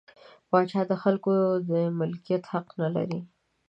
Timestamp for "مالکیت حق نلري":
1.99-3.19